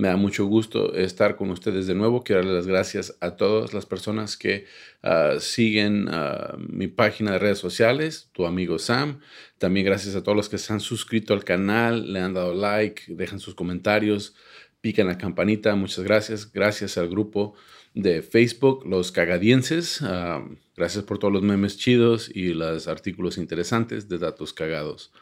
me 0.00 0.08
da 0.08 0.16
mucho 0.16 0.46
gusto 0.46 0.94
estar 0.94 1.36
con 1.36 1.50
ustedes 1.50 1.86
de 1.86 1.94
nuevo. 1.94 2.24
Quiero 2.24 2.40
darles 2.40 2.56
las 2.56 2.66
gracias 2.66 3.18
a 3.20 3.36
todas 3.36 3.74
las 3.74 3.84
personas 3.84 4.38
que 4.38 4.64
ah, 5.02 5.34
siguen 5.38 6.08
ah, 6.10 6.56
mi 6.58 6.88
página 6.88 7.32
de 7.32 7.38
redes 7.38 7.58
sociales, 7.58 8.30
tu 8.32 8.46
amigo 8.46 8.78
Sam. 8.78 9.20
También 9.58 9.84
gracias 9.84 10.16
a 10.16 10.22
todos 10.22 10.34
los 10.34 10.48
que 10.48 10.56
se 10.56 10.72
han 10.72 10.80
suscrito 10.80 11.34
al 11.34 11.44
canal, 11.44 12.14
le 12.14 12.20
han 12.20 12.32
dado 12.32 12.54
like, 12.54 13.02
dejan 13.08 13.40
sus 13.40 13.54
comentarios, 13.54 14.34
pican 14.80 15.06
la 15.06 15.18
campanita. 15.18 15.74
Muchas 15.74 16.02
gracias. 16.02 16.50
Gracias 16.50 16.96
al 16.96 17.10
grupo 17.10 17.52
de 17.92 18.22
Facebook, 18.22 18.86
Los 18.86 19.12
Cagadienses. 19.12 20.00
Ah, 20.00 20.42
gracias 20.78 21.04
por 21.04 21.18
todos 21.18 21.34
los 21.34 21.42
memes 21.42 21.76
chidos 21.76 22.30
y 22.34 22.54
los 22.54 22.88
artículos 22.88 23.36
interesantes 23.36 24.08
de 24.08 24.16
datos 24.16 24.54
cagados. 24.54 25.12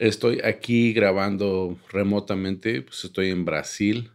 Estoy 0.00 0.40
aquí 0.42 0.94
grabando 0.94 1.78
remotamente, 1.90 2.80
pues 2.80 3.04
estoy 3.04 3.28
en 3.28 3.44
Brasil. 3.44 4.10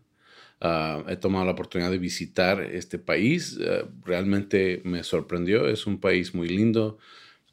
Ah, 0.60 1.04
he 1.08 1.16
tomado 1.16 1.46
la 1.46 1.52
oportunidad 1.52 1.92
de 1.92 2.00
visitar 2.00 2.60
este 2.60 2.98
país. 2.98 3.60
Ah, 3.62 3.88
realmente 4.04 4.82
me 4.84 5.04
sorprendió. 5.04 5.68
Es 5.68 5.86
un 5.86 6.00
país 6.00 6.34
muy 6.34 6.50
lindo. 6.50 6.98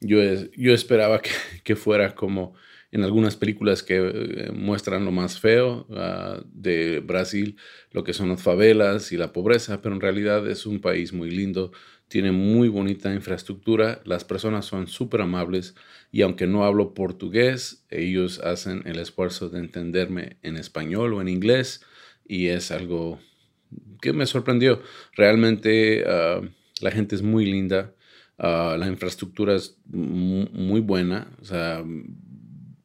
Yo, 0.00 0.18
yo 0.56 0.72
esperaba 0.72 1.20
que, 1.62 1.76
fuera 1.76 2.14
como 2.14 2.54
en 2.90 3.04
algunas 3.04 3.36
películas 3.36 3.82
que 3.82 3.96
eh, 3.98 4.50
muestran 4.52 5.04
lo 5.04 5.12
más 5.12 5.38
feo 5.38 5.86
ah, 5.90 6.40
de 6.54 7.00
Brasil, 7.00 7.58
lo 7.90 8.02
que 8.02 8.14
son 8.14 8.30
las 8.30 8.42
favelas 8.42 9.12
y 9.12 9.18
la 9.18 9.34
pobreza, 9.34 9.82
pero 9.82 9.94
en 9.94 10.00
realidad 10.00 10.48
es 10.48 10.64
un 10.64 10.80
país 10.80 11.12
muy 11.12 11.30
lindo 11.30 11.72
tiene 12.12 12.30
muy 12.30 12.68
bonita 12.68 13.14
infraestructura, 13.14 14.02
las 14.04 14.22
personas 14.22 14.66
son 14.66 14.86
súper 14.86 15.22
amables 15.22 15.74
y 16.10 16.20
aunque 16.20 16.46
no 16.46 16.66
hablo 16.66 16.92
portugués, 16.92 17.86
ellos 17.88 18.38
hacen 18.40 18.82
el 18.84 18.98
esfuerzo 18.98 19.48
de 19.48 19.60
entenderme 19.60 20.36
en 20.42 20.58
español 20.58 21.14
o 21.14 21.22
en 21.22 21.28
inglés 21.28 21.82
y 22.28 22.48
es 22.48 22.70
algo 22.70 23.18
que 24.02 24.12
me 24.12 24.26
sorprendió. 24.26 24.82
Realmente 25.16 26.04
ah, 26.06 26.42
la 26.82 26.90
gente 26.90 27.14
es 27.14 27.22
muy 27.22 27.46
linda, 27.46 27.94
ah, 28.36 28.76
la 28.78 28.88
infraestructura 28.88 29.54
es 29.54 29.78
muy 29.86 30.82
buena, 30.82 31.34
o 31.40 31.46
sea, 31.46 31.82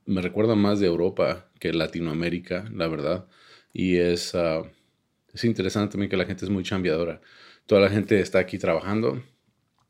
me 0.05 0.21
recuerda 0.21 0.55
más 0.55 0.79
de 0.79 0.87
Europa 0.87 1.49
que 1.59 1.73
Latinoamérica, 1.73 2.63
la 2.73 2.87
verdad, 2.87 3.27
y 3.73 3.97
es, 3.97 4.33
ah, 4.35 4.61
es 5.33 5.43
interesante 5.43 5.91
también 5.91 6.09
que 6.09 6.15
la 6.15 6.25
gente 6.25 6.45
es 6.45 6.49
muy 6.49 6.63
chambeadora 6.63 7.19
toda 7.67 7.81
la 7.81 7.89
gente 7.89 8.19
está 8.19 8.39
aquí 8.39 8.57
trabajando. 8.57 9.21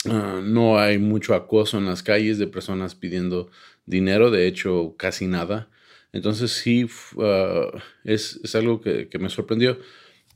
Ah, 0.06 0.42
no 0.44 0.80
hay 0.80 0.98
mucho 0.98 1.34
acoso 1.34 1.78
en 1.78 1.86
las 1.86 2.04
calles 2.04 2.38
de 2.38 2.48
personas 2.48 2.96
pidiendo 2.96 3.50
dinero, 3.86 4.32
de 4.32 4.48
hecho 4.48 4.96
casi 4.98 5.28
nada. 5.28 5.70
Entonces 6.12 6.52
sí, 6.52 6.88
ah, 7.20 7.72
es, 8.04 8.56
algo 8.56 8.82
que, 8.82 9.10
me 9.20 9.30
sorprendió. 9.30 9.80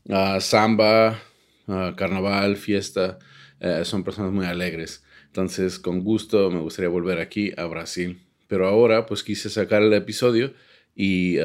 Uh, 0.06 0.40
samba, 0.40 1.20
carnaval, 1.96 2.58
fiesta, 2.58 3.20
eh, 3.60 3.84
son 3.86 4.04
personas 4.04 4.32
muy 4.32 4.46
alegres. 4.46 5.04
Entonces 5.28 5.80
con 5.80 6.04
gusto 6.04 6.50
me 6.52 6.60
gustaría 6.60 6.90
volver 6.90 7.20
aquí 7.20 7.52
a 7.58 7.66
Brasil. 7.66 8.22
Pero 8.48 8.68
ahora 8.68 9.06
pues 9.06 9.24
quise 9.24 9.50
sacar 9.50 9.82
el 9.82 9.94
episodio 9.94 10.54
y 10.96 11.38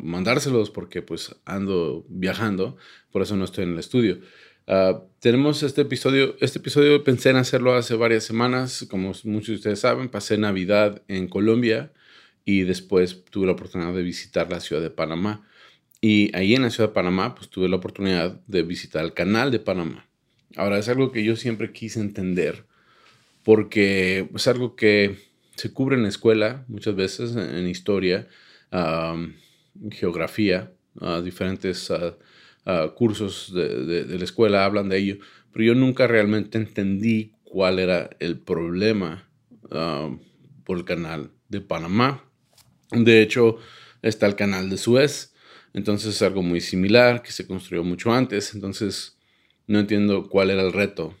mandárselos 0.00 0.70
porque 0.70 1.00
pues 1.00 1.34
ando 1.44 2.04
viajando, 2.08 2.76
por 3.10 3.22
eso 3.22 3.36
no 3.36 3.44
estoy 3.44 3.64
en 3.64 3.72
el 3.72 3.78
estudio. 3.78 4.18
Ah, 4.66 5.02
tenemos 5.20 5.62
este 5.62 5.82
episodio, 5.82 6.36
este 6.40 6.58
episodio 6.58 7.02
pensé 7.04 7.30
en 7.30 7.36
hacerlo 7.36 7.74
hace 7.74 7.94
varias 7.94 8.24
semanas, 8.24 8.86
como 8.90 9.12
muchos 9.24 9.48
de 9.48 9.54
ustedes 9.54 9.80
saben, 9.80 10.08
pasé 10.08 10.38
Navidad 10.38 11.02
en 11.08 11.28
Colombia 11.28 11.92
y 12.44 12.62
después 12.62 13.24
tuve 13.30 13.46
la 13.46 13.52
oportunidad 13.52 13.92
de 13.92 14.02
visitar 14.02 14.50
la 14.50 14.60
ciudad 14.60 14.82
de 14.82 14.90
Panamá. 14.90 15.46
Y 16.00 16.34
ahí 16.36 16.54
en 16.54 16.62
la 16.62 16.70
ciudad 16.70 16.90
de 16.90 16.94
Panamá, 16.94 17.34
pues 17.34 17.48
tuve 17.48 17.68
la 17.68 17.76
oportunidad 17.76 18.40
de 18.46 18.62
visitar 18.62 19.04
el 19.04 19.14
canal 19.14 19.50
de 19.52 19.60
Panamá. 19.60 20.08
Ahora, 20.56 20.78
es 20.78 20.88
algo 20.88 21.12
que 21.12 21.24
yo 21.24 21.36
siempre 21.36 21.72
quise 21.72 22.00
entender, 22.00 22.66
porque 23.44 24.28
es 24.34 24.48
algo 24.48 24.74
que 24.74 25.16
se 25.56 25.72
cubre 25.72 25.96
en 25.96 26.02
la 26.02 26.08
escuela 26.08 26.64
muchas 26.68 26.96
veces, 26.96 27.36
en, 27.36 27.68
historia, 27.68 28.28
geografía, 29.92 30.72
diferentes 31.22 31.90
Ah, 32.64 32.92
cursos 32.94 33.52
de, 33.52 34.06
la 34.06 34.24
escuela 34.24 34.64
hablan 34.64 34.88
de 34.88 34.98
ello, 34.98 35.16
pero 35.52 35.64
yo 35.64 35.74
nunca 35.74 36.06
realmente 36.06 36.58
entendí 36.58 37.32
cuál 37.42 37.80
era 37.80 38.10
el 38.20 38.38
problema 38.38 39.28
ah, 39.72 40.16
por 40.64 40.78
el 40.78 40.84
canal 40.84 41.32
de 41.48 41.60
Panamá. 41.60 42.24
De 42.92 43.20
hecho, 43.20 43.58
está 44.00 44.26
el 44.26 44.36
canal 44.36 44.70
de 44.70 44.76
Suez, 44.78 45.34
entonces 45.74 46.14
es 46.14 46.22
algo 46.22 46.42
muy 46.42 46.60
similar 46.60 47.22
que 47.22 47.32
se 47.32 47.48
construyó 47.48 47.82
mucho 47.82 48.12
antes, 48.12 48.54
entonces 48.54 49.18
no 49.66 49.80
entiendo 49.80 50.28
cuál 50.28 50.50
era 50.50 50.62
el 50.62 50.72
reto 50.72 51.16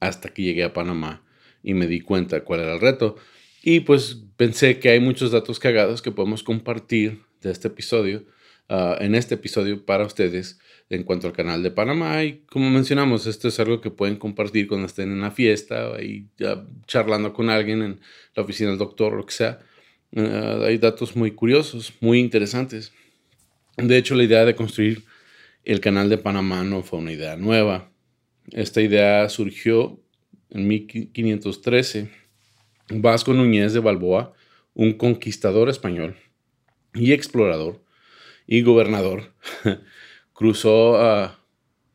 hasta 0.00 0.30
que 0.30 0.42
llegué 0.42 0.64
a 0.64 0.72
Panamá 0.72 1.22
y 1.62 1.74
me 1.74 1.86
di 1.86 2.00
cuenta 2.00 2.42
cuál 2.42 2.60
era 2.60 2.74
el 2.74 2.80
reto. 2.80 3.16
Y 3.62 3.80
pues 3.80 4.18
pensé 4.36 4.80
que 4.80 4.88
hay 4.88 4.98
muchos 5.00 5.30
datos 5.30 5.60
cagados 5.60 6.02
que 6.02 6.10
podemos 6.10 6.42
compartir 6.42 7.22
de 7.40 7.52
este 7.52 7.68
episodio 7.68 8.24
Ah, 8.68 8.96
en 9.00 9.14
este 9.14 9.36
episodio 9.36 9.84
para 9.84 10.04
ustedes 10.04 10.58
en 10.90 11.04
cuanto 11.04 11.28
al 11.28 11.32
canal 11.32 11.62
de 11.62 11.70
Panamá. 11.70 12.24
Y 12.24 12.44
como 12.50 12.68
mencionamos, 12.68 13.26
esto 13.26 13.46
es 13.46 13.60
algo 13.60 13.80
que 13.80 13.90
pueden 13.90 14.16
compartir 14.16 14.66
cuando 14.66 14.86
estén 14.86 15.10
en 15.10 15.18
una 15.18 15.30
fiesta 15.30 16.02
y 16.02 16.28
ya 16.36 16.66
charlando 16.86 17.32
con 17.32 17.48
alguien 17.48 17.82
en 17.82 18.00
la 18.34 18.42
oficina 18.42 18.70
del 18.70 18.78
doctor 18.78 19.14
o 19.14 19.16
lo 19.18 19.26
que 19.26 19.34
sea. 19.34 19.60
Ah, 20.16 20.62
hay 20.64 20.78
datos 20.78 21.14
muy 21.14 21.30
curiosos, 21.30 21.92
muy 22.00 22.18
interesantes. 22.18 22.92
De 23.76 23.96
hecho, 23.98 24.16
la 24.16 24.24
idea 24.24 24.44
de 24.44 24.56
construir 24.56 25.04
el 25.64 25.80
canal 25.80 26.08
de 26.08 26.18
Panamá 26.18 26.64
no 26.64 26.82
fue 26.82 26.98
una 26.98 27.12
idea 27.12 27.36
nueva. 27.36 27.92
Esta 28.50 28.80
idea 28.80 29.28
surgió 29.28 30.00
en 30.50 30.66
1513. 30.66 32.10
Vasco 32.88 33.32
Núñez 33.32 33.72
de 33.72 33.80
Balboa, 33.80 34.32
un 34.74 34.92
conquistador 34.92 35.68
español 35.68 36.16
y 36.94 37.12
explorador, 37.12 37.82
y 38.46 38.62
gobernador, 38.62 39.32
cruzó 40.32 41.00
a 41.00 41.38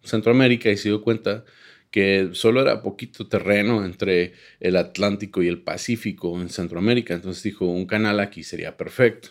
Centroamérica 0.03 0.69
y 0.69 0.77
se 0.77 0.89
dio 0.89 1.01
cuenta 1.01 1.45
que 1.91 2.29
solo 2.31 2.61
era 2.61 2.81
poquito 2.81 3.27
terreno 3.27 3.85
entre 3.85 4.33
el 4.61 4.77
Atlántico 4.77 5.43
y 5.43 5.49
el 5.49 5.61
Pacífico 5.61 6.39
en 6.41 6.49
Centroamérica. 6.49 7.13
Entonces 7.13 7.43
dijo, 7.43 7.65
un 7.65 7.85
canal 7.85 8.19
aquí 8.21 8.43
sería 8.43 8.77
perfecto. 8.77 9.29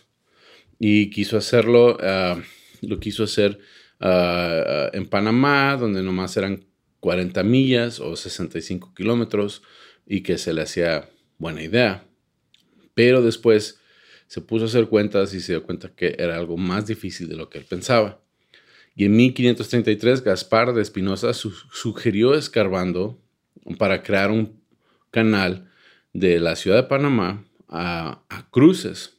Y 0.78 1.10
quiso 1.10 1.38
hacerlo, 1.38 1.96
ah, 2.02 2.40
lo 2.82 3.00
quiso 3.00 3.24
hacer 3.24 3.58
ah, 3.98 4.62
ah, 4.66 4.90
en 4.92 5.06
Panamá, 5.06 5.76
donde 5.78 6.02
nomás 6.02 6.36
eran 6.36 6.66
40 7.00 7.42
millas 7.44 7.98
o 7.98 8.14
65 8.14 8.92
kilómetros 8.94 9.62
y 10.06 10.20
que 10.20 10.36
se 10.36 10.52
le 10.52 10.62
hacía 10.62 11.08
buena 11.38 11.62
idea. 11.62 12.04
Pero 12.94 13.22
después 13.22 13.79
se 14.30 14.40
puso 14.40 14.64
a 14.64 14.68
hacer 14.68 14.86
cuentas 14.86 15.34
y 15.34 15.40
se 15.40 15.54
dio 15.54 15.64
cuenta 15.64 15.92
que 15.92 16.14
era 16.16 16.36
algo 16.36 16.56
más 16.56 16.86
difícil 16.86 17.28
de 17.28 17.34
lo 17.34 17.50
que 17.50 17.58
él 17.58 17.64
pensaba. 17.68 18.20
Y 18.94 19.06
en 19.06 19.16
1533 19.16 20.22
Gaspar 20.22 20.72
de 20.72 20.82
Espinosa 20.82 21.32
sugirió 21.34 22.36
escarbando 22.36 23.20
para 23.76 24.04
crear 24.04 24.30
un 24.30 24.62
canal 25.10 25.68
de 26.12 26.38
la 26.38 26.54
ciudad 26.54 26.76
de 26.76 26.82
Panamá 26.84 27.44
a, 27.68 28.22
Cruces. 28.52 29.18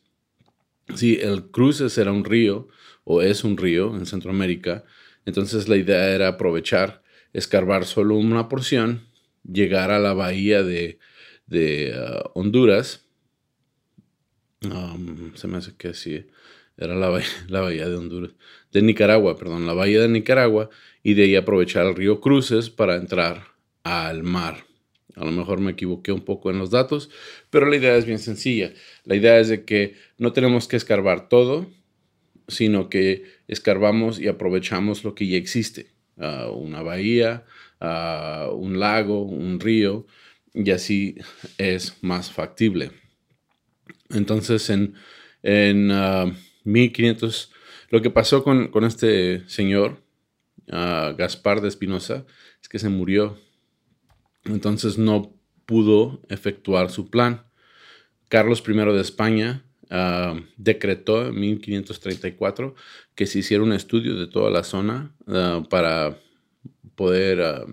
Sí, 0.96 1.20
el 1.22 1.52
Cruces 1.52 1.98
era 1.98 2.14
un 2.14 2.24
río 2.24 2.70
o 3.04 3.22
es 3.22 3.44
un 3.44 3.58
río 3.58 3.94
en 3.94 4.06
Centroamérica. 4.06 4.86
Entonces 5.26 5.68
la 5.68 5.76
idea 5.76 6.08
era 6.12 6.30
aprovechar, 6.30 7.04
escarbar 7.34 7.86
solo 7.86 8.16
una 8.16 8.48
porción, 8.48 9.10
llegar 9.44 9.92
a 9.92 10.00
la 10.00 10.14
bahía 10.14 10.64
de, 10.64 11.00
uh, 11.50 12.30
Honduras 12.34 13.11
se 15.36 15.48
me 15.48 15.58
hace 15.58 15.74
que 15.76 15.94
sí. 15.94 16.26
Era 16.78 16.96
la 16.96 17.10
bahía, 17.10 17.28
la 17.48 17.62
bahía 17.62 17.90
de 17.90 17.96
Honduras. 17.96 18.32
De 18.72 18.82
Nicaragua, 18.82 19.38
perdón. 19.38 19.66
La 19.66 19.74
bahía 19.74 20.02
de 20.02 20.10
Nicaragua. 20.10 20.70
Y 21.04 21.16
de 21.16 21.24
ahí 21.24 21.36
aprovechar 21.36 21.86
el 21.86 21.96
río 21.96 22.22
Cruces 22.22 22.70
para 22.70 22.96
entrar 22.96 23.44
al 23.84 24.24
mar. 24.24 24.66
A 25.16 25.26
lo 25.26 25.32
mejor 25.32 25.60
me 25.60 25.72
equivoqué 25.72 26.12
un 26.12 26.22
poco 26.22 26.52
en 26.52 26.58
los 26.58 26.72
datos, 26.72 27.10
pero 27.50 27.66
la 27.66 27.76
idea 27.76 27.98
es 27.98 28.06
bien 28.06 28.20
sencilla. 28.20 28.74
La 29.04 29.16
idea 29.16 29.40
es 29.40 29.50
de 29.50 29.66
que 29.66 29.96
no 30.18 30.32
tenemos 30.32 30.68
que 30.68 30.78
escarbar 30.78 31.28
todo, 31.28 31.68
sino 32.48 32.90
que 32.90 33.26
escarbamos 33.48 34.20
y 34.20 34.28
aprovechamos 34.28 35.04
lo 35.04 35.16
que 35.16 35.28
ya 35.28 35.38
existe. 35.38 35.92
Ah, 36.18 36.50
una 36.54 36.82
bahía, 36.82 37.46
ah, 37.80 38.50
un 38.54 38.80
lago, 38.80 39.24
un 39.24 39.60
río, 39.60 40.06
y 40.54 40.72
así 40.72 41.16
es 41.58 41.98
más 42.02 42.32
factible. 42.32 42.92
Entonces, 44.14 44.70
en, 44.70 44.96
en 45.44 45.92
1500, 46.64 47.52
lo 47.90 48.02
que 48.02 48.10
pasó 48.10 48.44
con, 48.44 48.70
con 48.70 48.84
este 48.84 49.48
señor, 49.48 50.02
Gaspar 50.68 51.62
de 51.62 51.68
Espinosa, 51.68 52.26
es 52.62 52.70
que 52.70 52.80
se 52.80 52.90
murió. 52.90 53.38
Entonces 54.46 54.98
no 54.98 55.34
pudo 55.66 56.22
efectuar 56.30 56.90
su 56.90 57.10
plan. 57.10 57.46
Carlos 58.28 58.64
I 58.68 58.74
de 58.74 59.02
España 59.02 59.64
ah, 59.90 60.40
decretó 60.58 61.28
en 61.28 61.40
1534 61.40 62.76
que 63.16 63.26
se 63.26 63.40
hiciera 63.40 63.64
un 63.64 63.74
estudio 63.74 64.16
de 64.16 64.28
toda 64.28 64.50
la 64.50 64.64
zona 64.64 65.16
ah, 65.28 65.64
para 65.70 66.18
poder 66.96 67.42
ah, 67.42 67.66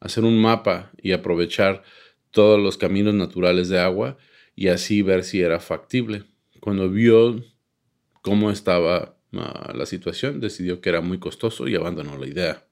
hacer 0.00 0.24
un 0.24 0.40
mapa 0.40 0.92
y 0.96 1.12
aprovechar 1.12 1.82
todos 2.30 2.60
los 2.60 2.76
caminos 2.76 3.14
naturales 3.14 3.68
de 3.68 3.80
agua 3.80 4.18
y 4.56 4.68
así 4.68 5.02
ver 5.02 5.22
si 5.22 5.40
era 5.40 5.60
factible. 5.60 6.24
Cuando 6.60 6.90
vio 6.90 7.44
cómo 8.22 8.50
estaba 8.50 9.16
la 9.30 9.86
situación, 9.86 10.40
decidió 10.40 10.80
que 10.80 10.88
era 10.88 11.00
muy 11.00 11.18
costoso 11.18 11.68
y 11.68 11.76
abandonó 11.76 12.18
la 12.18 12.26
idea. 12.26 12.64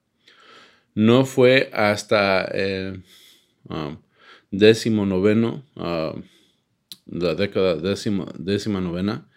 No 0.94 1.26
fue 1.26 1.70
hasta 1.72 2.44
el 2.44 3.04
décimo 4.50 5.06
noveno 5.06 5.62
la 7.06 7.34
década 7.34 7.76
décima, 7.76 8.26
décima 8.38 8.80
novena, 8.80 9.28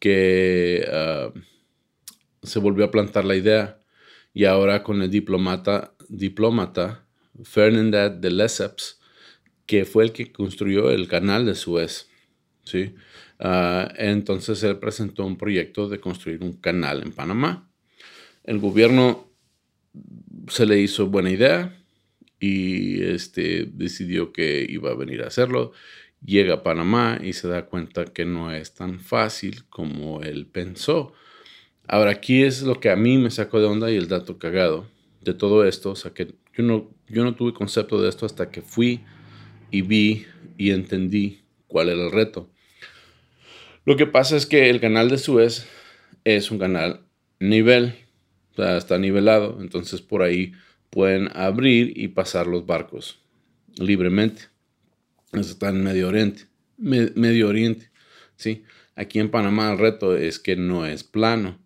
que 0.00 0.86
ah, 0.90 1.32
se 2.42 2.58
volvió 2.58 2.84
a 2.84 2.90
plantar 2.90 3.24
la 3.24 3.36
idea. 3.36 3.78
Y 4.32 4.46
ahora 4.46 4.82
con 4.82 5.00
el 5.02 5.10
diplomata, 5.10 5.94
diplomata 6.08 7.04
de 7.36 8.30
Lesseps, 8.30 9.00
que 9.66 9.84
fue 9.84 10.04
el 10.04 10.12
que 10.12 10.32
construyó 10.32 10.90
el 10.90 11.08
canal 11.08 11.46
de 11.46 11.54
Suez. 11.54 12.08
¿sí? 12.64 12.94
Ah, 13.38 13.92
entonces 13.96 14.62
él 14.62 14.78
presentó 14.78 15.24
un 15.24 15.36
proyecto 15.36 15.88
de 15.88 16.00
construir 16.00 16.42
un 16.42 16.54
canal 16.54 17.02
en 17.02 17.12
Panamá. 17.12 17.70
El 18.44 18.58
gobierno 18.58 19.30
se 20.48 20.66
le 20.66 20.78
hizo 20.80 21.06
buena 21.06 21.30
idea 21.30 21.76
y 22.38 23.02
este, 23.02 23.66
decidió 23.72 24.32
que 24.32 24.66
iba 24.68 24.90
a 24.90 24.94
venir 24.94 25.22
a 25.22 25.28
hacerlo 25.28 25.72
llega 26.24 26.54
a 26.54 26.62
Panamá 26.62 27.18
y 27.22 27.32
se 27.34 27.48
da 27.48 27.66
cuenta 27.66 28.06
que 28.06 28.24
no 28.24 28.50
es 28.50 28.74
tan 28.74 29.00
fácil 29.00 29.64
como 29.68 30.22
él 30.22 30.46
pensó. 30.46 31.12
Ahora, 31.86 32.12
aquí 32.12 32.42
es 32.42 32.62
lo 32.62 32.80
que 32.80 32.90
a 32.90 32.96
mí 32.96 33.18
me 33.18 33.30
sacó 33.30 33.60
de 33.60 33.66
onda 33.66 33.90
y 33.90 33.96
el 33.96 34.08
dato 34.08 34.38
cagado 34.38 34.86
de 35.20 35.34
todo 35.34 35.64
esto. 35.64 35.90
O 35.90 35.96
sea, 35.96 36.12
que 36.12 36.34
yo 36.54 36.64
no, 36.64 36.90
yo 37.08 37.24
no 37.24 37.34
tuve 37.34 37.52
concepto 37.52 38.00
de 38.00 38.08
esto 38.08 38.26
hasta 38.26 38.50
que 38.50 38.62
fui 38.62 39.04
y 39.74 39.82
vi 39.82 40.26
y 40.56 40.70
entendí 40.70 41.40
cuál 41.66 41.88
era 41.88 42.04
el 42.04 42.12
reto. 42.12 42.48
Lo 43.84 43.96
que 43.96 44.06
pasa 44.06 44.36
es 44.36 44.46
que 44.46 44.70
el 44.70 44.80
canal 44.80 45.08
de 45.08 45.18
Suez 45.18 45.66
es 46.24 46.50
un 46.50 46.58
canal 46.58 47.00
nivel, 47.40 47.94
o 48.52 48.56
sea, 48.56 48.76
está 48.76 48.98
nivelado, 48.98 49.58
entonces 49.60 50.00
por 50.00 50.22
ahí 50.22 50.52
pueden 50.90 51.28
abrir 51.34 51.92
y 51.98 52.08
pasar 52.08 52.46
los 52.46 52.66
barcos 52.66 53.20
libremente 53.76 54.54
está 55.40 55.68
en 55.68 55.82
Medio 55.82 56.08
Oriente. 56.08 56.44
Medio 56.76 57.48
Oriente, 57.48 57.90
¿sí? 58.36 58.64
Aquí 58.94 59.18
en 59.18 59.30
Panamá 59.30 59.72
el 59.72 59.78
reto 59.78 60.16
es 60.16 60.38
que 60.38 60.56
no 60.56 60.86
es 60.86 61.04
plano, 61.04 61.58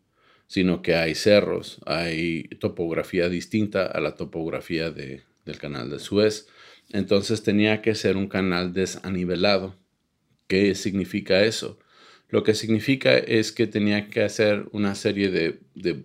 sino 0.47 0.81
que 0.83 0.95
hay 0.95 1.15
cerros, 1.15 1.79
hay 1.87 2.45
topografía 2.61 3.29
distinta 3.29 3.87
a 3.87 4.01
la 4.01 4.15
topografía 4.15 4.91
de, 4.91 5.23
del 5.49 5.59
canal 5.59 5.91
de 5.91 5.99
Suez. 5.99 6.47
Entonces 6.91 7.43
tenía 7.43 7.83
que 7.83 7.95
ser 7.95 8.17
un 8.17 8.29
canal 8.29 8.73
desanivelado. 8.73 9.75
¿Qué 10.47 10.75
significa 10.75 11.43
eso? 11.43 11.79
Lo 12.29 12.45
que 12.45 12.55
significa 12.55 13.17
es 13.17 13.53
que 13.53 13.67
tenía 13.67 14.09
que 14.11 14.23
hacer 14.23 14.69
una 14.73 14.95
serie 14.95 15.31
de, 15.31 15.61
de, 15.75 16.05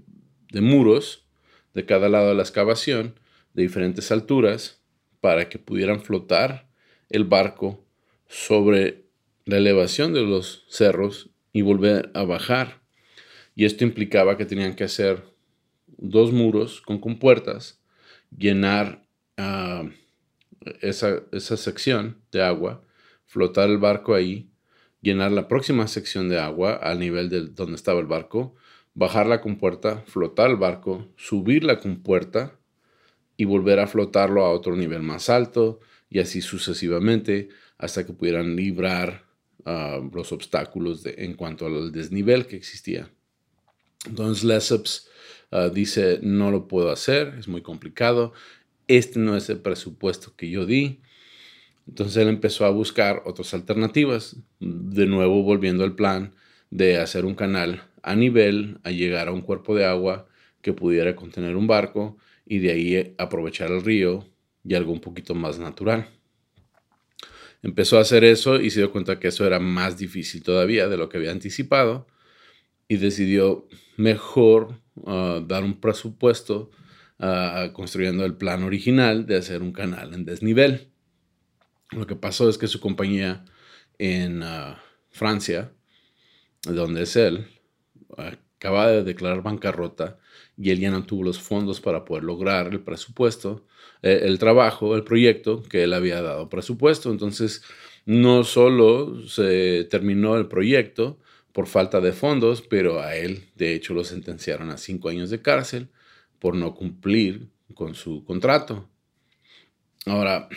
de 0.52 0.62
muros 0.62 1.26
de 1.74 1.86
cada 1.86 2.10
lado 2.10 2.30
de 2.30 2.36
la 2.36 2.44
excavación 2.44 3.20
de 3.54 3.64
diferentes 3.64 4.12
alturas 4.12 4.82
para 5.22 5.50
que 5.50 5.60
pudieran 5.60 6.02
flotar 6.02 6.68
el 7.10 7.26
barco 7.26 7.86
sobre 8.28 9.06
la 9.46 9.58
elevación 9.58 10.14
de 10.14 10.22
los 10.22 10.66
cerros 10.70 11.30
y 11.52 11.62
volver 11.62 12.12
a 12.14 12.24
bajar. 12.24 12.82
Y 13.56 13.66
esto 13.66 13.84
implicaba 13.84 14.38
que 14.38 14.46
tenían 14.46 14.76
que 14.76 14.86
hacer 14.86 15.24
dos 15.98 16.32
muros 16.32 16.82
con 16.82 17.00
compuertas, 17.00 17.82
llenar 18.36 19.03
esa, 20.82 21.22
esa 21.32 21.58
sección 21.58 22.22
de 22.32 22.42
agua, 22.42 22.84
flotar 23.26 23.70
el 23.70 23.78
barco 23.78 24.14
ahí, 24.14 24.50
llenar 25.02 25.32
la 25.32 25.48
próxima 25.48 25.88
sección 25.88 26.30
de 26.30 26.40
agua 26.40 26.74
al 26.76 27.00
nivel 27.00 27.30
de 27.30 27.42
donde 27.48 27.76
estaba 27.76 28.00
el 28.00 28.08
barco, 28.08 28.56
bajar 28.94 29.28
la 29.28 29.42
compuerta, 29.42 30.04
flotar 30.08 30.50
el 30.50 30.58
barco, 30.58 31.08
subir 31.18 31.64
la 31.64 31.80
compuerta 31.80 32.60
y 33.36 33.46
volver 33.46 33.80
a 33.80 33.88
flotarlo 33.88 34.46
a 34.46 34.52
otro 34.52 34.76
nivel 34.76 35.02
más 35.02 35.30
alto, 35.30 35.80
y 36.14 36.20
así 36.20 36.42
sucesivamente 36.42 37.50
hasta 37.80 38.06
que 38.06 38.14
pudieran 38.14 38.56
librar 38.56 39.26
ah, 39.66 40.00
los 40.14 40.32
obstáculos 40.32 41.04
en 41.06 41.34
cuanto 41.34 41.66
al 41.66 41.92
desnivel 41.92 42.46
que 42.46 42.56
existía. 42.56 43.10
Entonces 44.06 44.44
Lesseps 44.44 45.10
ah, 45.50 45.70
dice, 45.70 46.20
no 46.22 46.52
lo 46.52 46.68
puedo 46.68 46.92
hacer, 46.92 47.34
es 47.40 47.48
muy 47.48 47.64
complicado, 47.64 48.32
este 48.88 49.20
no 49.20 49.36
es 49.36 49.50
el 49.50 49.60
presupuesto 49.60 50.36
que 50.36 50.50
yo 50.50 50.66
di. 50.66 51.02
Entonces 51.88 52.18
él 52.18 52.30
empezó 52.30 52.66
a 52.66 52.70
buscar 52.70 53.24
otras 53.26 53.54
alternativas, 53.54 54.38
de 54.60 55.06
nuevo 55.06 55.44
volviendo 55.44 55.84
al 55.84 55.96
plan 55.96 56.34
de 56.70 56.98
hacer 56.98 57.26
un 57.26 57.36
canal 57.36 57.84
a 58.02 58.16
nivel, 58.16 58.80
a 58.84 58.92
llegar 58.92 59.28
a 59.28 59.32
un 59.32 59.42
cuerpo 59.42 59.76
de 59.76 59.86
agua 59.86 60.28
que 60.62 60.74
pudiera 60.74 61.16
contener 61.16 61.56
un 61.56 61.68
barco 61.68 62.18
y 62.46 62.60
de 62.60 62.72
ahí 62.72 63.16
aprovechar 63.18 63.72
el 63.72 63.84
río 63.84 64.26
y 64.64 64.76
algo 64.76 64.92
un 64.92 65.02
poquito 65.02 65.36
más 65.36 65.60
natural. 65.60 66.08
Empezó 67.62 67.98
a 67.98 68.02
hacer 68.02 68.24
eso 68.24 68.60
y 68.60 68.70
se 68.70 68.80
dio 68.80 68.92
cuenta 68.92 69.20
que 69.20 69.30
eso 69.30 69.46
era 69.46 69.60
más 69.60 69.98
difícil 69.98 70.44
todavía 70.44 70.88
de 70.88 70.98
lo 70.98 71.10
que 71.10 71.18
había 71.18 71.32
anticipado 71.32 72.08
y 72.88 72.98
decidió 72.98 73.68
mejor 73.98 74.82
ah, 75.06 75.42
dar 75.46 75.64
un 75.64 75.80
presupuesto 75.80 76.72
uh, 77.20 77.72
construyendo 77.74 78.26
el 78.26 78.36
plan 78.36 78.64
original 78.64 79.26
de 79.26 79.38
hacer 79.38 79.62
un 79.62 79.72
canal 79.72 80.14
en 80.14 80.26
desnivel. 80.26 80.90
Lo 81.92 82.08
que 82.08 82.16
pasó 82.16 82.50
es 82.50 82.58
que 82.58 82.68
su 82.68 82.80
compañía 82.80 83.46
en 84.00 84.44
ah, 84.44 84.82
Francia, 85.10 85.72
donde 86.64 87.04
es 87.04 87.16
él, 87.16 87.48
acaba 88.18 88.88
de 88.88 89.04
declarar 89.04 89.44
bancarrota 89.44 90.18
y 90.58 90.72
él 90.72 90.80
ya 90.80 90.92
no 90.92 91.06
tuvo 91.06 91.24
los 91.24 91.40
fondos 91.40 91.82
para 91.82 92.06
poder 92.06 92.24
lograr 92.24 92.68
el 92.68 92.82
presupuesto, 92.82 93.66
eh, 94.02 94.22
el 94.24 94.40
trabajo, 94.40 94.96
el 94.96 95.04
proyecto 95.04 95.64
que 95.64 95.84
él 95.84 95.94
había 95.94 96.22
dado 96.22 96.50
presupuesto. 96.50 97.12
Entonces, 97.12 97.64
no 98.06 98.44
solo 98.44 99.28
se 99.28 99.86
terminó 99.90 100.38
el 100.38 100.48
proyecto 100.48 101.20
por 101.52 101.68
falta 101.68 102.02
de 102.02 102.12
fondos, 102.12 102.62
pero 102.62 103.02
a 103.02 103.16
él, 103.16 103.46
de 103.56 103.74
hecho, 103.74 103.94
lo 103.94 104.04
sentenciaron 104.04 104.70
a 104.72 104.78
cinco 104.78 105.10
años 105.10 105.30
de 105.30 105.42
cárcel 105.42 105.90
por 106.44 106.56
no 106.56 106.76
cumplir 106.76 107.48
con 107.74 107.96
su 107.96 108.26
contrato. 108.26 108.90
Ahora, 110.06 110.50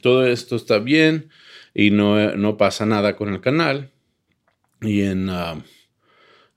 todo 0.00 0.26
esto 0.26 0.56
está 0.56 0.78
bien 0.78 1.28
y 1.74 1.90
no, 1.90 2.34
no 2.36 2.56
pasa 2.56 2.86
nada 2.86 3.14
con 3.14 3.28
el 3.28 3.42
canal. 3.42 3.90
Y 4.80 5.02
en... 5.02 5.28
Ah, 5.28 5.62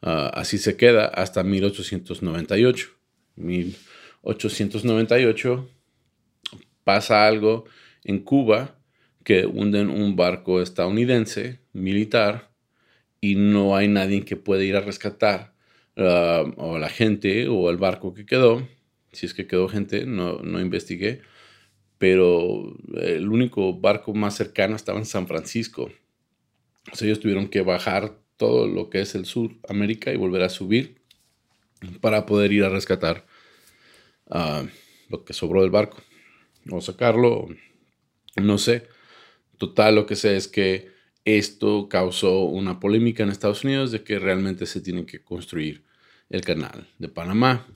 Ah, 0.01 0.31
así 0.33 0.57
se 0.57 0.77
queda 0.77 1.07
hasta 1.07 1.43
1898. 1.43 2.89
1898 3.35 5.69
pasa 6.83 7.27
algo 7.27 7.65
en 8.03 8.19
Cuba 8.19 8.75
que 9.23 9.45
hunden 9.45 9.89
un 9.89 10.15
barco 10.15 10.61
estadounidense 10.61 11.59
militar 11.73 12.51
y 13.21 13.35
no 13.35 13.75
hay 13.75 13.87
nadie 13.87 14.25
que 14.25 14.37
pueda 14.37 14.63
ir 14.63 14.75
a 14.75 14.81
rescatar 14.81 15.53
ah, 15.99 16.43
o 16.57 16.77
la 16.79 16.89
gente 16.89 17.47
o 17.47 17.69
el 17.69 17.77
barco 17.77 18.13
que 18.13 18.25
quedó. 18.25 18.67
Si 19.11 19.25
es 19.25 19.33
que 19.33 19.47
quedó 19.47 19.67
gente, 19.69 20.05
no, 20.05 20.39
no 20.39 20.59
investigué. 20.59 21.21
Pero 21.97 22.75
el 23.01 23.29
único 23.29 23.73
barco 23.73 24.13
más 24.13 24.35
cercano 24.35 24.75
estaba 24.75 24.99
en 24.99 25.05
San 25.05 25.27
Francisco. 25.27 25.91
O 26.91 26.95
sea, 26.95 27.07
ellos 27.07 27.19
tuvieron 27.19 27.49
que 27.49 27.61
bajar 27.61 28.17
todo 28.37 28.67
lo 28.67 28.89
que 28.89 29.01
es 29.01 29.15
el 29.15 29.25
sur 29.25 29.51
América 29.67 30.13
y 30.13 30.17
volver 30.17 30.43
a 30.43 30.49
subir 30.49 31.01
para 32.01 32.25
poder 32.25 32.51
ir 32.53 32.63
a 32.63 32.69
rescatar 32.69 33.25
ah, 34.29 34.65
lo 35.09 35.25
que 35.25 35.33
sobró 35.33 35.61
del 35.61 35.71
barco 35.71 36.01
o 36.71 36.81
sacarlo, 36.81 37.47
no 38.35 38.57
sé. 38.57 38.87
Total, 39.57 39.95
lo 39.95 40.05
que 40.05 40.15
sé 40.15 40.37
es 40.37 40.47
que 40.47 40.89
esto 41.25 41.89
causó 41.89 42.41
una 42.45 42.79
polémica 42.79 43.23
en 43.23 43.29
Estados 43.29 43.63
Unidos 43.63 43.91
de 43.91 44.03
que 44.03 44.19
realmente 44.19 44.65
se 44.65 44.81
tiene 44.81 45.05
que 45.05 45.21
construir 45.21 45.83
el 46.29 46.41
canal 46.41 46.87
de 46.99 47.09
Panamá. 47.09 47.67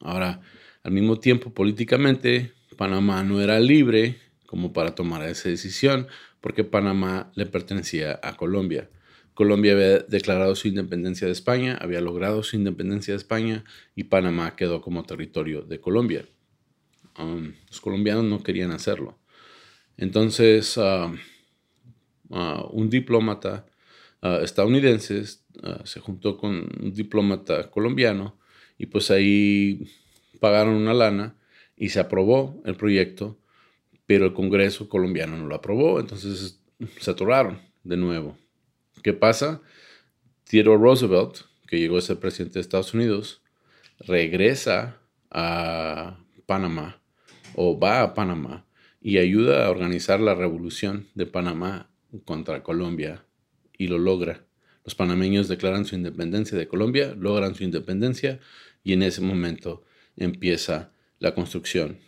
Ahora, 0.00 0.40
al 0.82 0.92
mismo 0.92 1.18
tiempo, 1.18 1.52
políticamente, 1.52 2.52
Panamá 2.76 3.22
no 3.22 3.40
era 3.40 3.58
libre 3.60 4.18
como 4.46 4.72
para 4.72 4.94
tomar 4.94 5.22
esa 5.28 5.48
decisión, 5.48 6.06
porque 6.40 6.64
Panamá 6.64 7.32
le 7.34 7.46
pertenecía 7.46 8.20
a 8.22 8.36
Colombia. 8.36 8.90
Colombia 9.34 9.72
había 9.72 9.98
declarado 10.00 10.54
su 10.54 10.68
independencia 10.68 11.26
de 11.26 11.32
España, 11.32 11.76
había 11.80 12.00
logrado 12.00 12.42
su 12.42 12.54
independencia 12.56 13.14
de 13.14 13.18
España 13.18 13.64
y 13.96 14.04
Panamá 14.04 14.54
quedó 14.54 14.80
como 14.80 15.04
territorio 15.04 15.62
de 15.62 15.80
Colombia. 15.80 16.24
Um, 17.18 17.52
los 17.68 17.80
colombianos 17.80 18.24
no 18.24 18.42
querían 18.42 18.70
hacerlo. 18.70 19.18
Entonces, 19.96 20.76
uh, 20.76 21.12
uh, 22.28 22.68
un 22.70 22.90
diplomata 22.90 23.66
uh, 24.24 24.42
estadounidense 24.42 25.24
se 25.84 26.00
juntó 26.00 26.36
con 26.36 26.68
un 26.80 26.92
diplomata 26.92 27.70
colombiano 27.70 28.38
y 28.76 28.86
pues 28.86 29.10
ahí 29.10 29.88
pagaron 30.40 30.74
una 30.74 30.94
lana 30.94 31.36
y 31.76 31.90
se 31.90 32.00
aprobó 32.00 32.60
el 32.64 32.76
proyecto, 32.76 33.38
pero 34.06 34.26
el 34.26 34.32
Congreso 34.32 34.88
colombiano 34.88 35.36
no 35.36 35.46
lo 35.46 35.54
aprobó, 35.54 36.00
entonces 36.00 36.60
se 36.98 37.10
atoraron 37.10 37.60
de 37.84 37.96
nuevo. 37.96 38.36
¿Qué 39.02 39.12
pasa? 39.12 39.62
Theodore 40.44 40.82
Roosevelt, 40.82 41.38
que 41.66 41.78
llegó 41.78 41.98
a 41.98 42.02
ser 42.02 42.18
presidente 42.18 42.54
de 42.54 42.60
Estados 42.60 42.94
Unidos, 42.94 43.42
regresa 44.00 45.00
a 45.30 46.18
Panamá 46.46 47.00
o 47.54 47.78
va 47.78 48.02
a 48.02 48.14
Panamá 48.14 48.66
y 49.00 49.18
ayuda 49.18 49.66
a 49.66 49.70
organizar 49.70 50.20
la 50.20 50.34
revolución 50.34 51.08
de 51.14 51.26
Panamá 51.26 51.90
contra 52.24 52.62
Colombia 52.62 53.24
y 53.84 53.88
lo 53.88 53.98
logra. 53.98 54.44
Los 54.84 54.94
panameños 54.94 55.48
declaran 55.48 55.84
su 55.84 55.94
independencia 55.94 56.58
de 56.58 56.68
Colombia, 56.68 57.14
logran 57.18 57.54
su 57.54 57.64
independencia 57.64 58.40
y 58.82 58.92
en 58.92 59.02
ese 59.02 59.20
momento 59.20 59.84
empieza 60.16 60.92
la 61.18 61.34
construcción 61.34 61.98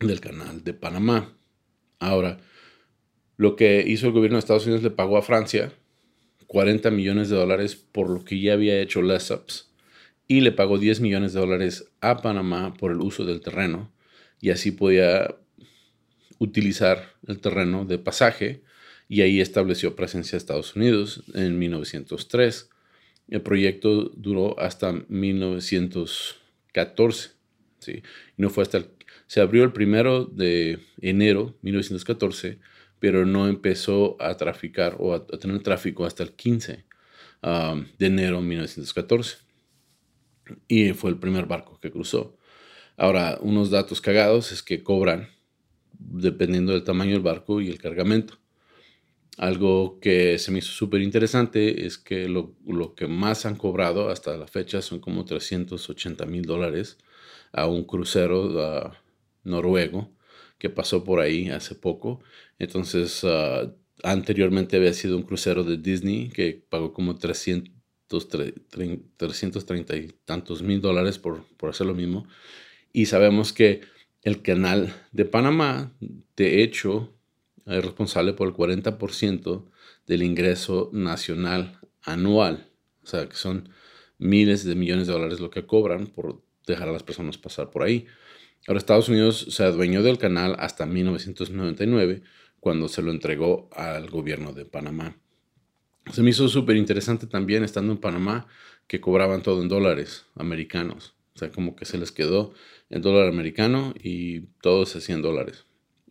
del 0.00 0.20
canal 0.20 0.64
de 0.64 0.72
Panamá. 0.72 1.36
Ahora, 1.98 2.38
lo 3.36 3.56
que 3.56 3.84
hizo 3.86 4.06
el 4.06 4.12
gobierno 4.12 4.36
de 4.36 4.40
Estados 4.40 4.66
Unidos 4.66 4.82
le 4.82 4.90
pagó 4.90 5.16
a 5.16 5.22
Francia 5.22 5.72
40 6.46 6.90
millones 6.90 7.28
de 7.28 7.36
dólares 7.36 7.76
por 7.76 8.10
lo 8.10 8.24
que 8.24 8.40
ya 8.40 8.54
había 8.54 8.80
hecho 8.80 9.02
Lesseps 9.02 9.70
y 10.26 10.40
le 10.40 10.52
pagó 10.52 10.78
10 10.78 11.00
millones 11.00 11.32
de 11.32 11.40
dólares 11.40 11.90
a 12.00 12.22
Panamá 12.22 12.74
por 12.74 12.92
el 12.92 13.00
uso 13.00 13.24
del 13.24 13.40
terreno 13.40 13.92
y 14.40 14.50
así 14.50 14.72
podía 14.72 15.36
utilizar 16.38 17.14
el 17.26 17.40
terreno 17.40 17.84
de 17.84 17.98
pasaje 17.98 18.62
y 19.10 19.20
ahí 19.22 19.40
estableció 19.40 19.96
presencia 19.96 20.36
Estados 20.36 20.76
Unidos 20.76 21.24
en 21.34 21.58
1903. 21.58 22.70
El 23.26 23.42
proyecto 23.42 24.10
duró 24.10 24.56
hasta 24.60 24.92
1914. 25.08 27.30
¿sí? 27.80 28.04
Y 28.38 28.42
no 28.42 28.50
fue 28.50 28.62
hasta 28.62 28.84
se 29.26 29.40
abrió 29.40 29.64
el 29.64 29.72
primero 29.72 30.26
de 30.26 30.78
enero 31.00 31.58
1914, 31.62 32.60
pero 33.00 33.26
no 33.26 33.48
empezó 33.48 34.16
a 34.20 34.36
traficar 34.36 34.94
o 35.00 35.12
a, 35.12 35.26
tener 35.26 35.60
tráfico 35.60 36.04
hasta 36.04 36.22
el 36.22 36.30
15 36.32 36.84
um, 37.42 37.86
de 37.98 38.06
enero 38.06 38.40
1914. 38.40 39.38
Y 40.68 40.92
fue 40.92 41.10
el 41.10 41.18
primer 41.18 41.46
barco 41.46 41.80
que 41.80 41.90
cruzó. 41.90 42.38
Ahora, 42.96 43.38
unos 43.40 43.70
datos 43.70 44.00
cagados 44.00 44.52
es 44.52 44.62
que 44.62 44.84
cobran 44.84 45.30
dependiendo 45.98 46.70
del 46.72 46.84
tamaño 46.84 47.14
del 47.14 47.22
barco 47.22 47.60
y 47.60 47.70
el 47.70 47.78
cargamento. 47.78 48.38
Algo 49.40 49.98
que 50.00 50.38
se 50.38 50.50
me 50.50 50.58
hizo 50.58 50.70
súper 50.70 51.00
interesante 51.00 51.86
es 51.86 51.96
que 51.96 52.28
lo, 52.28 52.54
lo, 52.66 52.94
que 52.94 53.06
más 53.06 53.46
han 53.46 53.56
cobrado 53.56 54.10
hasta 54.10 54.36
la 54.36 54.46
fecha 54.46 54.82
son 54.82 55.00
como 55.00 55.24
380 55.24 56.26
mil 56.26 56.42
dólares 56.42 56.98
a 57.50 57.66
un 57.66 57.84
crucero 57.84 58.92
noruego 59.42 60.12
que 60.58 60.68
pasó 60.68 61.04
por 61.04 61.20
ahí 61.20 61.48
hace 61.48 61.74
poco. 61.74 62.20
Entonces, 62.58 63.24
ah, 63.24 63.72
anteriormente 64.02 64.76
había 64.76 64.92
sido 64.92 65.16
un 65.16 65.22
crucero 65.22 65.64
de 65.64 65.78
Disney 65.78 66.28
que 66.28 66.62
pagó 66.68 66.92
como 66.92 67.16
300, 67.16 67.72
330 68.28 69.96
y 69.96 70.08
tantos 70.26 70.62
mil 70.62 70.82
dólares 70.82 71.18
por, 71.18 71.46
por 71.56 71.70
hacer 71.70 71.86
lo 71.86 71.94
mismo. 71.94 72.26
Y 72.92 73.06
sabemos 73.06 73.54
que 73.54 73.80
el 74.22 74.42
canal 74.42 74.94
de 75.12 75.24
Panamá, 75.24 75.96
de 76.36 76.62
hecho, 76.62 77.14
es 77.66 77.84
responsable 77.84 78.32
por 78.32 78.48
el 78.48 78.54
40% 78.54 79.64
del 80.06 80.22
ingreso 80.22 80.90
nacional 80.92 81.78
anual. 82.02 82.70
O 83.02 83.06
sea, 83.06 83.28
que 83.28 83.36
son 83.36 83.68
miles 84.18 84.64
de 84.64 84.74
millones 84.74 85.06
de 85.06 85.12
dólares 85.12 85.40
lo 85.40 85.50
que 85.50 85.66
cobran 85.66 86.06
por 86.06 86.42
dejar 86.66 86.88
a 86.88 86.92
las 86.92 87.02
personas 87.02 87.38
pasar 87.38 87.70
por 87.70 87.82
ahí. 87.82 88.06
Ahora 88.66 88.78
Estados 88.78 89.08
Unidos 89.08 89.46
se 89.50 89.64
adueñó 89.64 90.02
del 90.02 90.18
canal 90.18 90.56
hasta 90.58 90.86
1999, 90.86 92.22
cuando 92.60 92.88
se 92.88 93.02
lo 93.02 93.10
entregó 93.10 93.70
al 93.72 94.10
gobierno 94.10 94.52
de 94.52 94.66
Panamá. 94.66 95.16
Se 96.12 96.22
me 96.22 96.30
hizo 96.30 96.48
súper 96.48 96.76
interesante 96.76 97.26
también, 97.26 97.64
estando 97.64 97.92
en 97.92 97.98
Panamá, 97.98 98.46
que 98.86 99.00
cobraban 99.00 99.42
todo 99.42 99.62
en 99.62 99.68
dólares 99.68 100.26
americanos. 100.34 101.14
O 101.34 101.38
sea, 101.38 101.50
como 101.50 101.74
que 101.74 101.84
se 101.84 101.96
les 101.96 102.12
quedó 102.12 102.52
el 102.90 103.00
dólar 103.00 103.28
americano 103.28 103.94
y 104.02 104.40
todo 104.60 104.84
se 104.84 104.98
hacía 104.98 105.14
en 105.14 105.22
dólares. 105.22 105.66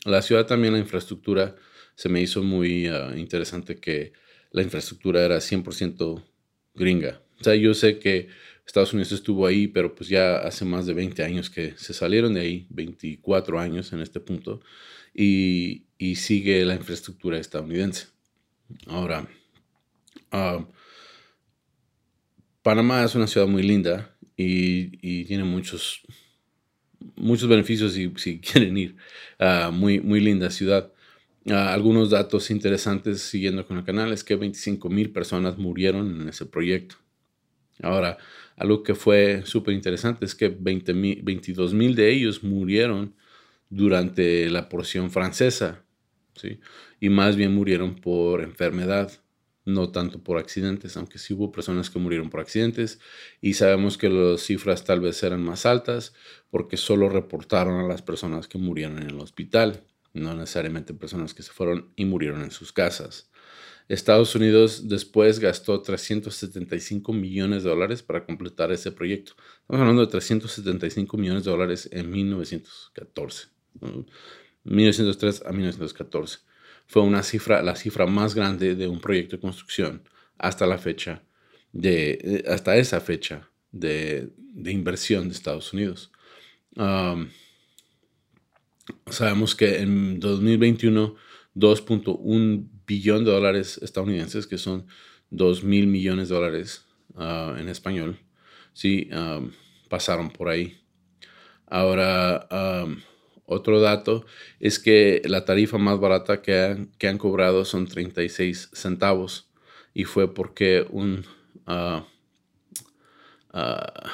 La 0.06 0.22
ciudad 0.22 0.46
también, 0.46 0.74
la 0.74 0.80
infraestructura, 0.80 1.56
se 1.96 2.10
me 2.10 2.22
hizo 2.22 2.44
muy 2.44 2.88
ah, 2.88 3.14
interesante 3.18 3.80
que 3.80 4.14
la 4.52 4.62
infraestructura 4.62 5.24
era 5.24 5.38
100% 5.38 6.24
gringa. 6.74 7.22
O 7.40 7.44
sea, 7.44 7.56
yo 7.56 7.74
sé 7.74 8.00
que 8.00 8.30
Estados 8.66 8.94
Unidos 8.94 9.12
estuvo 9.12 9.48
ahí, 9.48 9.68
pero 9.68 9.96
pues 9.96 10.10
ya 10.10 10.38
hace 10.38 10.64
más 10.64 10.86
de 10.86 10.94
20 10.94 11.24
años 11.24 11.50
que 11.50 11.74
se 11.78 11.94
salieron 11.94 12.36
de 12.36 12.42
ahí, 12.42 12.68
24 12.70 13.60
años 13.60 13.92
en 13.94 14.00
este 14.02 14.20
punto, 14.20 14.62
y, 15.14 15.86
sigue 16.16 16.64
la 16.66 16.76
infraestructura 16.76 17.38
estadounidense. 17.40 18.08
Ahora, 18.88 19.28
ah, 20.32 20.66
Panamá 22.62 23.04
es 23.04 23.16
una 23.16 23.28
ciudad 23.28 23.48
muy 23.48 23.64
linda 23.64 24.16
y, 24.38 25.26
tiene 25.26 25.44
muchos, 25.44 26.02
muchos 27.16 27.50
beneficios 27.50 27.94
si, 27.94 28.12
si 28.18 28.40
quieren 28.42 28.78
ir. 28.78 28.96
Uh, 29.40 29.72
muy, 29.72 30.00
muy 30.00 30.20
linda 30.20 30.50
ciudad. 30.50 30.92
Ah, 31.50 31.74
algunos 31.74 32.10
datos 32.10 32.52
interesantes 32.52 33.22
siguiendo 33.22 33.66
con 33.66 33.78
el 33.78 33.84
canal 33.84 34.12
es 34.12 34.24
que 34.24 34.36
25 34.36 34.90
mil 34.90 35.12
personas 35.12 35.58
murieron 35.58 36.22
en 36.22 36.30
ese 36.30 36.46
proyecto. 36.46 36.96
Ahora, 37.82 38.18
algo 38.58 38.84
que 38.84 38.94
fue 38.94 39.44
súper 39.46 39.74
interesante 39.74 40.26
es 40.26 40.36
que 40.36 40.50
20 40.50 40.94
22 41.24 41.74
mil 41.74 41.96
de 41.96 42.12
ellos 42.12 42.44
murieron 42.44 43.16
durante 43.70 44.50
la 44.50 44.70
porción 44.70 45.12
francesa, 45.12 45.84
¿sí? 46.36 46.60
Y 47.00 47.10
más 47.10 47.36
bien 47.36 47.54
murieron 47.54 47.96
por 47.96 48.42
enfermedad, 48.42 49.12
no 49.74 49.92
tanto 49.92 50.24
por 50.24 50.38
accidentes, 50.38 50.98
aunque 50.98 51.20
sí 51.20 51.34
hubo 51.34 51.52
personas 51.52 51.90
que 51.90 52.00
murieron 52.00 52.30
por 52.30 52.40
accidentes 52.40 53.00
y 53.42 53.54
sabemos 53.54 53.98
que 53.98 54.10
las 54.10 54.42
cifras 54.42 54.84
tal 54.84 55.02
vez 55.02 55.22
eran 55.24 55.44
más 55.44 55.66
altas 55.66 56.14
porque 56.50 56.78
solo 56.78 57.10
reportaron 57.10 57.84
a 57.84 57.88
las 57.88 58.02
personas 58.02 58.48
que 58.48 58.58
murieron 58.58 59.00
en 59.00 59.10
el 59.10 59.20
hospital, 59.20 59.84
no 60.14 60.34
necesariamente 60.34 60.94
personas 60.94 61.34
que 61.34 61.44
se 61.44 61.52
fueron 61.52 61.92
y 61.96 62.06
murieron 62.06 62.42
en 62.42 62.52
sus 62.52 62.74
casas. 62.74 63.30
Estados 63.90 64.36
Unidos 64.36 64.88
después 64.88 65.40
gastó 65.40 65.82
375 65.82 67.12
millones 67.12 67.64
de 67.64 67.70
dólares 67.70 68.04
para 68.04 68.24
completar 68.24 68.72
ese 68.72 68.92
proyecto. 68.92 69.34
Estamos 69.62 69.82
hablando 69.82 70.06
de 70.06 70.12
375 70.12 71.18
millones 71.18 71.44
de 71.44 71.50
dólares 71.50 71.90
en 71.92 72.12
1914. 72.12 73.48
1903 74.64 75.44
a 75.44 75.52
1914. 75.52 76.40
Fue 76.90 77.04
una 77.04 77.22
cifra, 77.22 77.62
la 77.62 77.76
cifra 77.76 78.08
más 78.08 78.34
grande 78.34 78.74
de 78.74 78.88
un 78.88 79.00
proyecto 79.00 79.36
de 79.36 79.42
construcción 79.42 80.02
hasta 80.40 80.66
la 80.66 80.80
fecha, 80.80 81.22
de, 81.72 82.18
eh, 82.20 82.44
hasta 82.50 82.78
esa 82.78 83.00
fecha 83.00 83.48
de, 83.72 84.32
inversión 84.66 85.28
de 85.30 85.36
Estados 85.36 85.72
Unidos. 85.72 86.12
sabemos 89.12 89.56
que 89.56 89.82
en 89.82 90.20
2021 90.20 91.16
2.1 91.56 92.68
billón 92.88 93.24
de 93.24 93.32
dólares 93.32 93.80
estadounidenses, 93.84 94.48
que 94.48 94.58
son 94.58 94.88
2 95.30 95.64
mil 95.64 95.86
millones 95.86 96.30
de 96.30 96.36
dólares 96.36 96.88
ah, 97.16 97.56
en 97.60 97.70
español, 97.70 98.18
sí, 98.74 99.12
pasaron 99.90 100.32
por 100.32 100.50
ahí. 100.50 100.82
Ahora, 101.68 102.48
otro 103.50 103.82
dato 103.82 104.26
es 104.60 104.80
que 104.80 105.22
la 105.26 105.46
tarifa 105.46 105.78
más 105.78 106.00
barata 106.00 106.42
que 106.42 106.60
han, 106.60 106.92
que 106.98 107.08
han 107.08 107.18
cobrado 107.18 107.66
son 107.66 107.88
36 107.88 108.70
centavos 108.74 109.50
y 109.94 110.06
fue 110.06 110.34
porque 110.34 110.86
un... 110.90 111.26
Ah, 111.66 112.06
ah, 113.52 114.12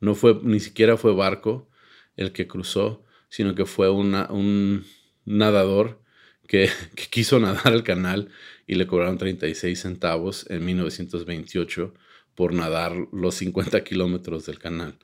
no 0.00 0.14
fue, 0.14 0.40
ni 0.42 0.60
siquiera 0.60 0.96
fue 0.96 1.14
barco 1.14 1.68
el 2.16 2.32
que 2.32 2.48
cruzó, 2.48 3.04
sino 3.28 3.54
que 3.54 3.66
fue 3.66 3.90
un 3.90 4.84
nadador 5.24 6.02
que, 6.52 6.68
quiso 7.10 7.40
nadar 7.40 7.72
al 7.72 7.82
canal 7.82 8.30
y 8.66 8.74
le 8.74 8.86
cobraron 8.86 9.16
36 9.16 9.80
centavos 9.80 10.46
en 10.50 10.64
1928 10.64 11.94
por 12.34 12.52
nadar 12.52 12.94
los 13.12 13.36
50 13.36 13.82
kilómetros 13.84 14.46
del 14.46 14.58
canal. 14.58 14.98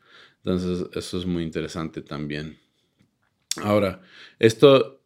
Entonces, 0.45 0.87
eso 0.95 1.19
es 1.19 1.27
muy 1.27 1.43
interesante 1.43 2.03
también. 2.03 2.59
Ahora, 3.63 4.01
esto 4.39 5.01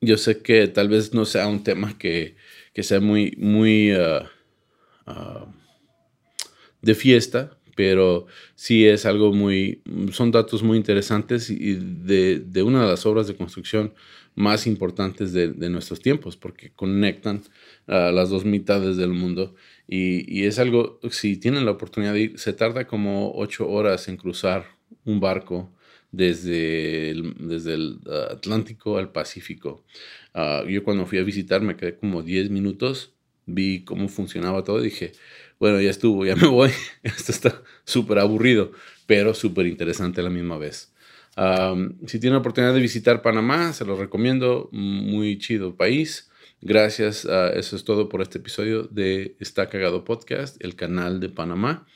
yo 0.00 0.16
sé 0.16 0.42
que 0.42 0.68
tal 0.68 0.88
vez 0.88 1.14
no 1.14 1.24
sea 1.24 1.46
un 1.46 1.62
tema 1.64 1.96
que, 1.98 2.36
sea 2.74 3.00
muy, 3.00 3.34
muy 3.38 3.92
ah, 3.92 4.30
ah, 5.06 5.46
de 6.82 6.94
fiesta, 6.94 7.56
pero 7.76 8.26
sí 8.54 8.86
es 8.86 9.06
algo 9.06 9.32
muy, 9.32 9.82
son 10.12 10.30
datos 10.30 10.62
muy 10.62 10.76
interesantes 10.76 11.50
y 11.50 11.74
de, 11.74 12.62
una 12.62 12.82
de 12.82 12.88
las 12.88 13.06
obras 13.06 13.26
de 13.26 13.36
construcción 13.36 13.94
más 14.34 14.66
importantes 14.66 15.32
de, 15.32 15.70
nuestros 15.70 16.00
tiempos, 16.00 16.36
porque 16.36 16.72
conectan 16.72 17.42
las 17.86 18.30
dos 18.30 18.44
mitades 18.44 18.96
del 18.96 19.10
mundo. 19.10 19.54
Y, 19.88 20.44
es 20.44 20.58
algo, 20.58 20.98
si 21.10 21.36
tienen 21.36 21.64
la 21.64 21.72
oportunidad 21.72 22.12
de 22.12 22.20
ir, 22.20 22.38
se 22.38 22.52
tarda 22.52 22.86
como 22.86 23.32
ocho 23.34 23.68
horas 23.68 24.08
en 24.08 24.16
cruzar 24.16 24.66
un 25.04 25.20
barco 25.20 25.73
desde 26.16 27.10
el, 27.10 27.34
desde 27.38 27.74
el 27.74 27.98
uh, 28.06 28.32
Atlántico 28.32 28.98
al 28.98 29.10
Pacífico. 29.12 29.84
Uh, 30.34 30.66
yo 30.68 30.84
cuando 30.84 31.06
fui 31.06 31.18
a 31.18 31.22
visitar 31.22 31.60
me 31.60 31.76
quedé 31.76 31.96
como 31.96 32.22
10 32.22 32.50
minutos, 32.50 33.14
vi 33.46 33.84
cómo 33.84 34.08
funcionaba 34.08 34.64
todo 34.64 34.80
y 34.80 34.84
dije, 34.84 35.12
bueno, 35.58 35.80
ya 35.80 35.90
estuvo, 35.90 36.24
ya 36.24 36.36
me 36.36 36.48
voy. 36.48 36.70
Esto 37.02 37.32
está 37.32 37.62
súper 37.84 38.18
aburrido, 38.18 38.72
pero 39.06 39.34
súper 39.34 39.66
interesante 39.66 40.22
la 40.22 40.30
misma 40.30 40.58
vez. 40.58 40.92
Si 42.06 42.20
tienen 42.20 42.34
la 42.34 42.38
oportunidad 42.38 42.74
de 42.74 42.80
visitar 42.80 43.20
Panamá, 43.20 43.72
se 43.72 43.84
los 43.84 43.98
recomiendo. 43.98 44.68
Muy 44.70 45.36
chido 45.38 45.76
país. 45.76 46.30
Gracias. 46.60 47.24
Uh, 47.24 47.50
eso 47.54 47.74
es 47.74 47.84
todo 47.84 48.08
por 48.08 48.22
este 48.22 48.38
episodio 48.38 48.84
de 48.84 49.36
Está 49.40 49.68
Cagado 49.68 50.04
Podcast, 50.04 50.62
el 50.64 50.76
canal 50.76 51.18
de 51.18 51.28
Panamá. 51.28 51.86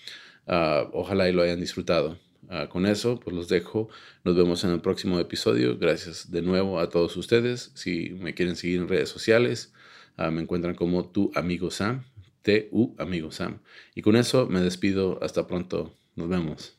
Ojalá 0.46 1.30
lo 1.30 1.42
hayan 1.42 1.60
disfrutado. 1.60 2.18
Uh, 2.48 2.68
con 2.68 2.86
eso, 2.86 3.20
pues 3.20 3.36
los 3.36 3.48
dejo. 3.48 3.88
Nos 4.24 4.36
vemos 4.36 4.64
en 4.64 4.70
el 4.70 4.80
próximo 4.80 5.18
episodio. 5.20 5.78
Gracias 5.78 6.30
de 6.30 6.42
nuevo 6.42 6.80
a 6.80 6.88
todos 6.88 7.16
ustedes. 7.16 7.72
Si 7.74 8.10
me 8.20 8.34
quieren 8.34 8.56
seguir 8.56 8.80
en 8.80 8.88
redes 8.88 9.08
sociales, 9.08 9.72
me 10.16 10.40
encuentran 10.42 10.74
como 10.74 11.08
tu 11.10 11.30
amigo 11.34 11.70
Sam. 11.70 12.04
TU 12.42 12.94
Amigo 12.98 13.30
Sam. 13.30 13.60
Y 13.94 14.02
con 14.02 14.16
eso 14.16 14.46
me 14.46 14.60
despido. 14.60 15.18
Hasta 15.22 15.46
pronto. 15.46 15.94
Nos 16.16 16.28
vemos. 16.28 16.77